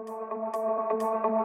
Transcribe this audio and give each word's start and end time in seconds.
If 0.00 1.37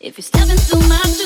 If 0.00 0.16
you're 0.16 0.22
stepping 0.22 0.56
through 0.56 0.88
my 0.88 1.17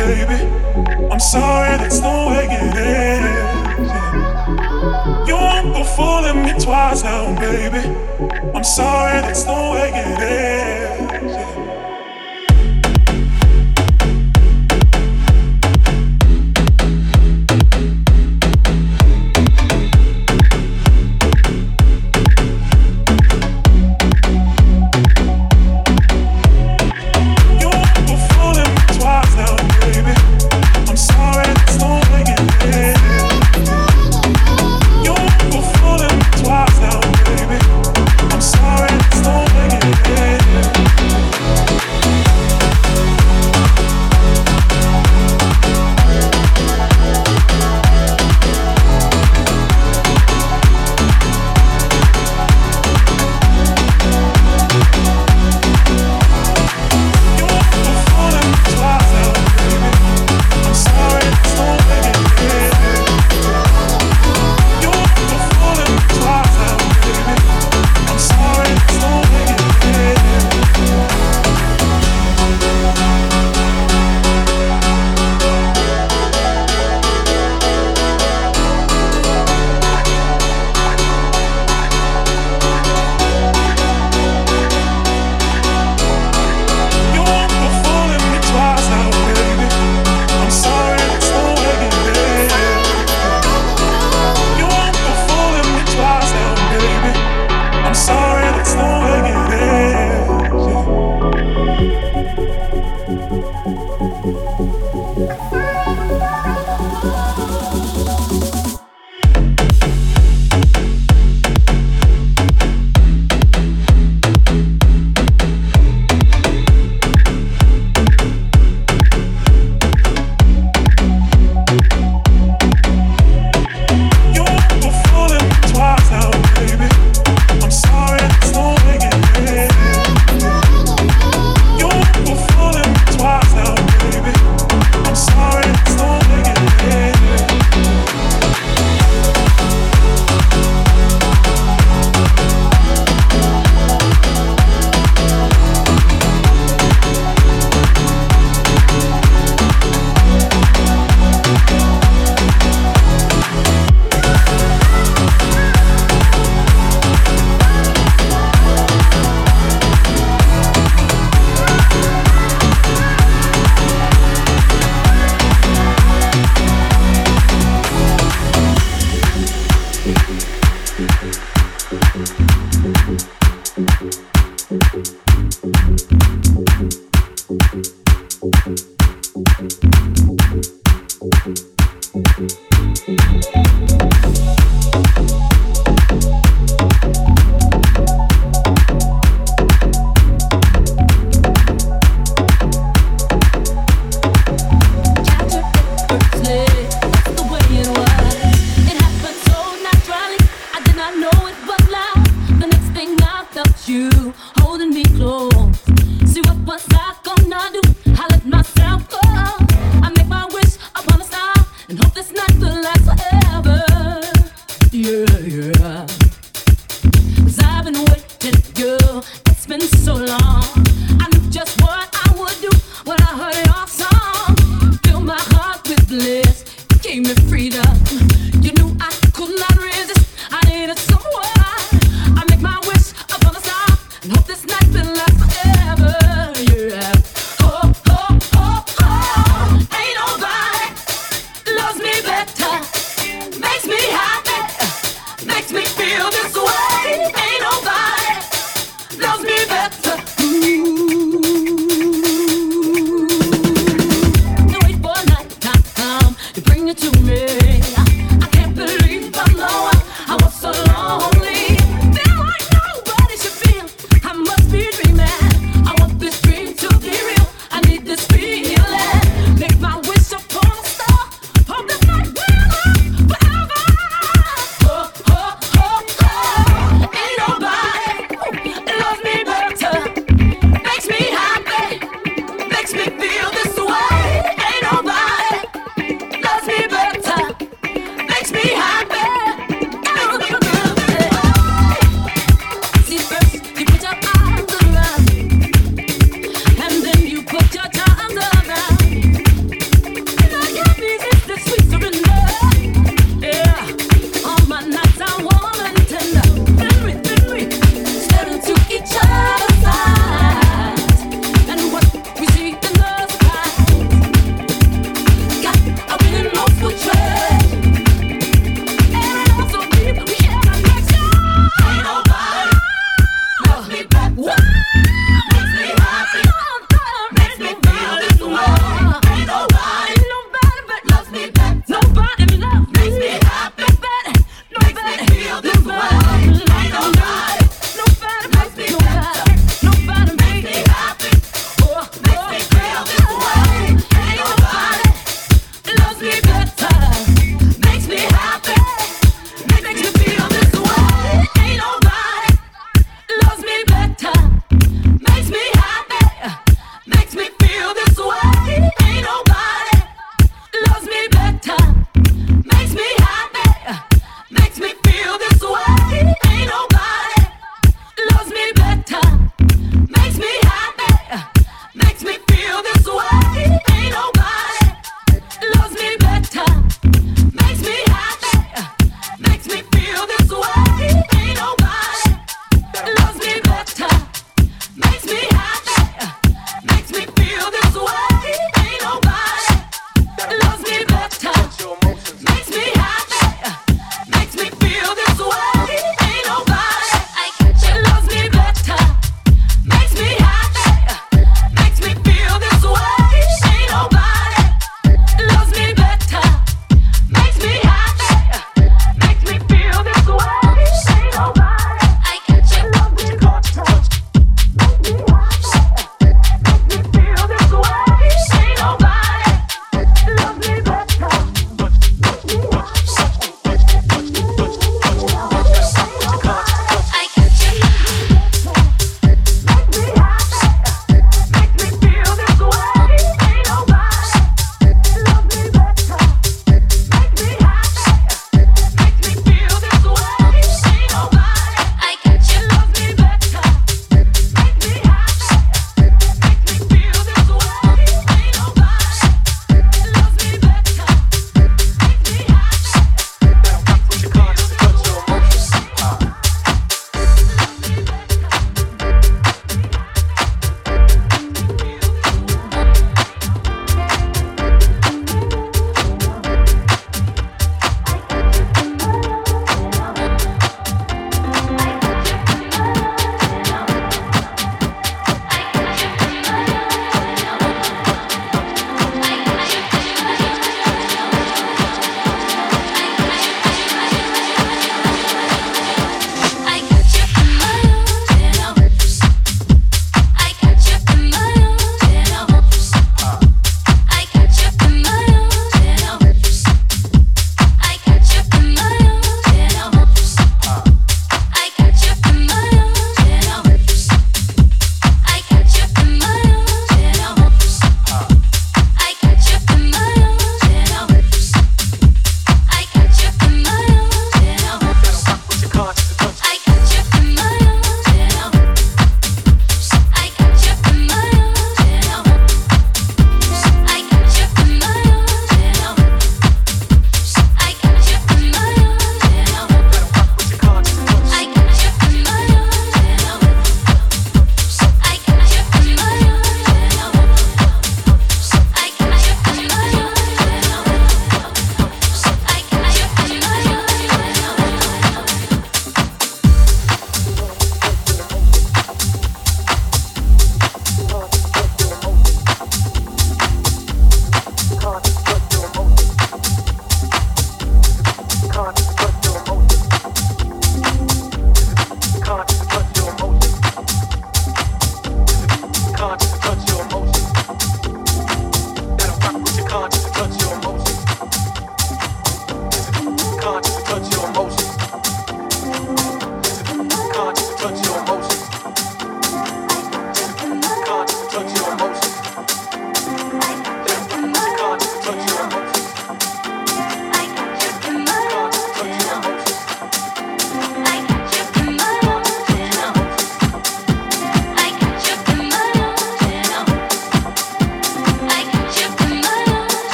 baby. 0.00 0.38
I'm 1.12 1.20
sorry, 1.20 1.76
that's 1.76 2.00
the 2.00 2.08
way 2.28 2.46
it 2.50 2.74
is. 2.88 3.24
You 5.28 5.36
won't 5.36 5.74
go 5.74 5.84
fooling 5.84 6.42
me 6.44 6.52
twice 6.58 7.02
now, 7.02 7.34
baby. 7.38 7.82
I'm 8.54 8.64
sorry, 8.64 9.20
that's 9.20 9.44
the 9.44 9.52
way 9.52 9.90
it 9.94 10.20
is. 10.22 10.89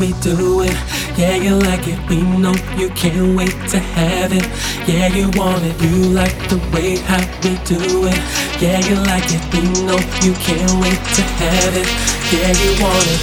We 0.00 0.12
do 0.22 0.62
it. 0.62 0.76
Yeah, 1.16 1.36
you 1.36 1.56
like 1.56 1.86
it. 1.86 1.98
We 2.08 2.22
know 2.22 2.54
you 2.76 2.88
can't 2.90 3.36
wait 3.36 3.54
to 3.70 3.78
have 3.78 4.32
it. 4.32 4.46
Yeah, 4.88 5.08
you 5.08 5.30
want 5.38 5.62
it. 5.64 5.80
You 5.82 6.08
like 6.12 6.48
the 6.48 6.58
way 6.72 6.96
how 6.96 7.20
we 7.42 7.56
do 7.64 8.06
it. 8.06 8.18
Yeah, 8.60 8.80
you 8.88 8.96
like 8.96 9.28
it. 9.28 9.42
We 9.52 9.60
know 9.84 9.98
you 10.22 10.32
can't 10.34 10.72
wait 10.80 11.00
to 11.16 11.22
have 11.22 11.76
it. 11.76 11.88
Yeah, 12.32 12.52
you 12.62 12.82
want 12.82 13.06
it. 13.14 13.20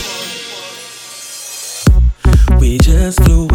We 2.59 2.78
just 2.78 3.23
flew 3.23 3.47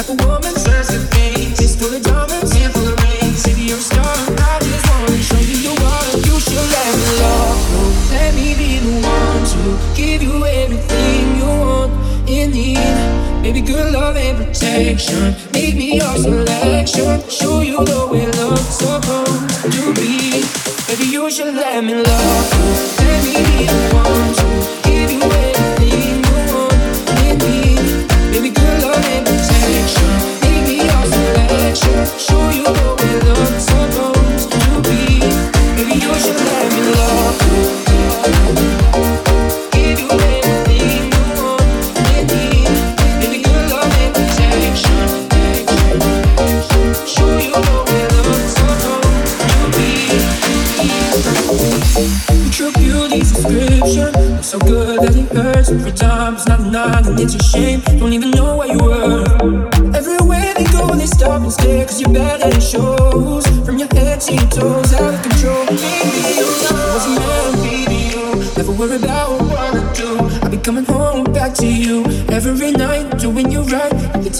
like 0.00 0.08
a 0.08 0.26
woman. 0.26 0.49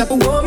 type 0.01 0.13
of 0.13 0.27
woman 0.27 0.39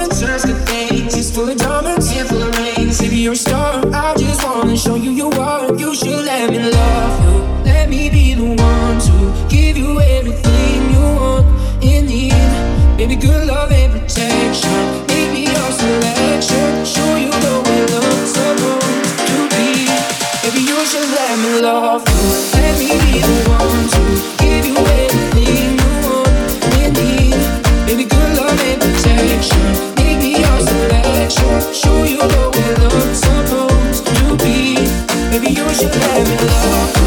you 35.55 35.69
should 35.73 35.95
let 35.95 36.27
me 36.27 36.35
love 36.37 37.02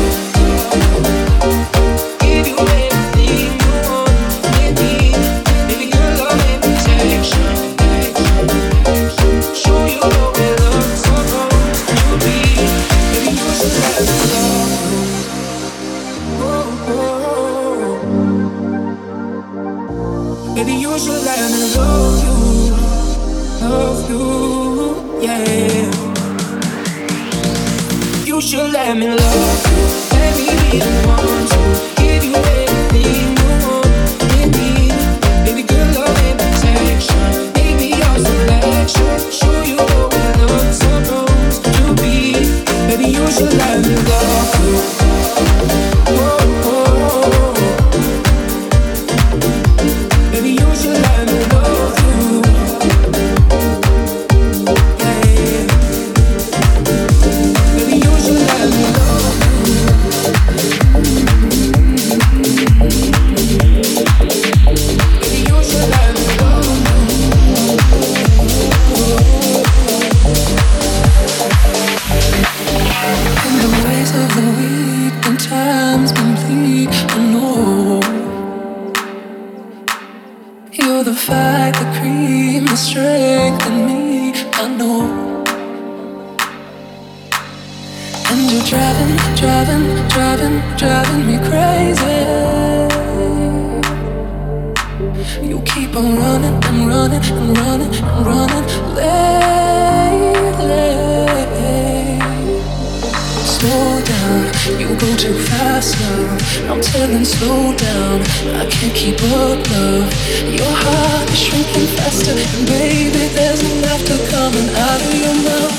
Your 109.68 110.74
heart 110.84 111.28
is 111.30 111.38
shrinking 111.40 111.88
faster, 111.96 112.30
and 112.30 112.66
baby, 112.68 113.26
there's 113.34 113.62
an 113.62 113.84
after 113.84 114.16
coming 114.30 114.68
out 114.70 115.00
of 115.02 115.14
your 115.14 115.34
mouth, 115.42 115.74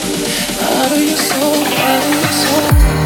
out 0.61 0.91
of 0.91 1.01
your 1.01 1.15
soul, 1.15 1.55
out 1.55 2.03
of 2.03 2.13
your 2.13 2.31
soul. 2.33 2.96